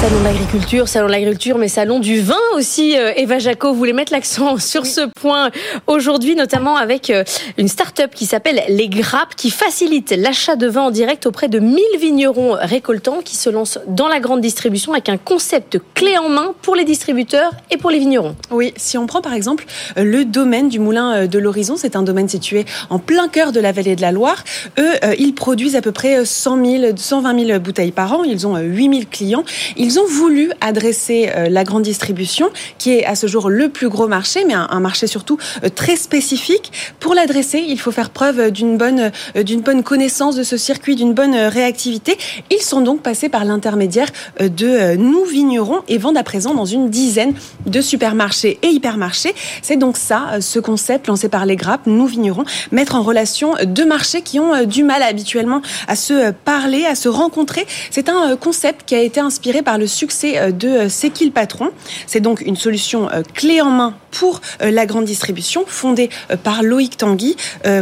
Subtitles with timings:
[0.00, 2.96] Salon de l'agriculture, salon de l'agriculture, mais salon du vin aussi.
[2.96, 5.50] Euh, Eva Jaco voulait mettre l'accent sur ce point
[5.86, 7.22] aujourd'hui, notamment avec euh,
[7.58, 11.58] une start-up qui s'appelle Les Grappes, qui facilite l'achat de vin en direct auprès de
[11.58, 16.30] 1000 vignerons récoltants qui se lancent dans la grande distribution avec un concept clé en
[16.30, 18.36] main pour les distributeurs et pour les vignerons.
[18.50, 19.66] Oui, si on prend par exemple
[19.98, 23.60] euh, le domaine du Moulin de l'Horizon, c'est un domaine situé en plein cœur de
[23.60, 24.44] la vallée de la Loire.
[24.78, 28.24] Eux, ils produisent à peu près 100 000, 120 000 bouteilles par an.
[28.24, 29.44] Ils ont 8 000 clients.
[29.76, 33.88] Ils ont voulu adresser euh, la grande distribution, qui est à ce jour le plus
[33.88, 36.72] gros marché, mais un, marché surtout euh, très spécifique.
[37.00, 40.96] Pour l'adresser, il faut faire preuve d'une bonne, euh, d'une bonne connaissance de ce circuit,
[40.96, 42.16] d'une bonne réactivité.
[42.50, 44.08] Ils sont donc passés par l'intermédiaire
[44.38, 47.34] de nous vignerons et vendent à présent dans une dizaine
[47.66, 49.34] de supermarchés et hypermarchés.
[49.62, 53.86] C'est donc ça, ce concept lancé par les grappes, nous vignerons, mettre en relation deux
[53.86, 57.66] marchés qui ont du mal habituellement à se parler, à se rencontrer.
[57.90, 61.24] C'est un concept qui a été inspiré par le succès euh, de euh, C'est qui
[61.24, 61.70] le patron
[62.06, 66.10] C'est donc une solution euh, clé en main pour la grande distribution, fondée
[66.42, 67.36] par Loïc Tanguy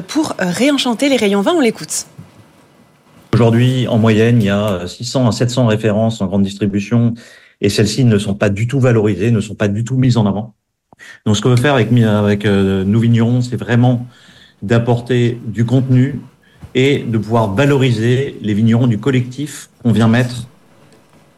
[0.09, 1.53] pour réenchanter les rayons vin.
[1.57, 2.07] On l'écoute.
[3.33, 7.15] Aujourd'hui, en moyenne, il y a 600 à 700 références en grande distribution
[7.63, 10.27] et celles-ci ne sont pas du tout valorisées, ne sont pas du tout mises en
[10.27, 10.55] avant.
[11.25, 14.07] Donc, ce qu'on veut faire avec, avec nous vignerons, c'est vraiment
[14.61, 16.21] d'apporter du contenu
[16.75, 20.48] et de pouvoir valoriser les vignerons du collectif qu'on vient mettre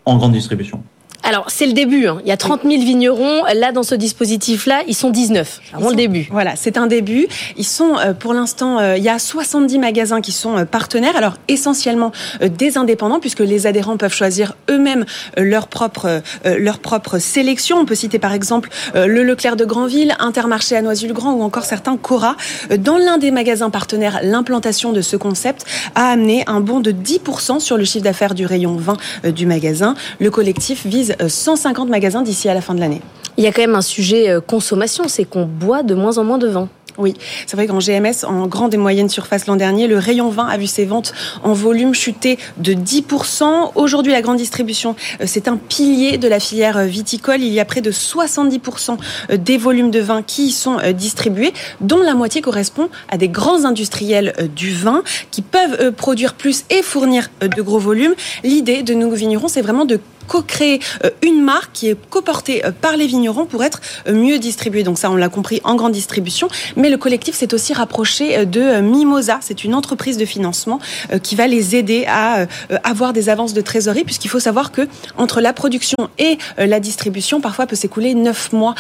[0.04, 0.82] en grande distribution.
[1.30, 2.08] Alors, c'est le début.
[2.08, 2.18] Hein.
[2.24, 3.44] Il y a 30 000 vignerons.
[3.54, 5.60] Là, dans ce dispositif-là, ils sont 19.
[5.62, 6.26] C'est vraiment le début.
[6.32, 7.28] Voilà, c'est un début.
[7.56, 11.14] Ils sont, euh, pour l'instant, euh, il y a 70 magasins qui sont euh, partenaires.
[11.14, 15.04] Alors, essentiellement des indépendants, puisque les adhérents peuvent choisir eux-mêmes
[15.36, 17.78] leur propre, leur propre sélection.
[17.78, 21.96] On peut citer, par exemple, le Leclerc de Granville, Intermarché à Noisy-le-Grand ou encore certains
[21.96, 22.36] Cora.
[22.76, 25.64] Dans l'un des magasins partenaires, l'implantation de ce concept
[25.94, 29.94] a amené un bond de 10% sur le chiffre d'affaires du rayon 20 du magasin.
[30.18, 33.02] Le collectif vise 150 magasins d'ici à la fin de l'année.
[33.40, 36.24] Il y a quand même un sujet euh, consommation, c'est qu'on boit de moins en
[36.24, 36.68] moins de vin.
[36.98, 37.14] Oui,
[37.46, 40.58] c'est vrai qu'en GMS, en grande et moyenne surface l'an dernier, le rayon vin a
[40.58, 43.70] vu ses ventes en volume chuter de 10%.
[43.76, 47.40] Aujourd'hui, la grande distribution, euh, c'est un pilier de la filière euh, viticole.
[47.40, 48.98] Il y a près de 70%
[49.38, 53.64] des volumes de vin qui y sont distribués, dont la moitié correspond à des grands
[53.64, 58.14] industriels du vin qui peuvent produire plus et fournir de gros volumes.
[58.44, 59.98] L'idée de nos vignerons, c'est vraiment de
[60.30, 64.38] co-créer euh, une marque qui est coportée euh, par les vignerons pour être euh, mieux
[64.38, 64.84] distribuée.
[64.84, 66.48] Donc ça, on l'a compris en grande distribution.
[66.76, 69.38] Mais le collectif s'est aussi rapproché de Mimosa.
[69.42, 70.78] C'est une entreprise de financement
[71.22, 72.46] qui va les aider à
[72.84, 74.86] avoir des avances de trésorerie, puisqu'il faut savoir que
[75.16, 78.74] entre la production et la distribution, parfois peut s'écouler neuf mois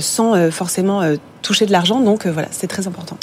[0.00, 1.02] sans forcément
[1.42, 2.00] toucher de l'argent.
[2.00, 3.16] Donc voilà, c'est très important.